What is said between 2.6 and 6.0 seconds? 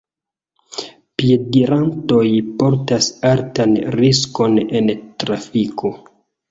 portas altan riskon en trafiko.